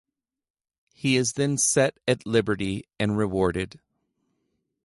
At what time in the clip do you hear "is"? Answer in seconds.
1.15-1.33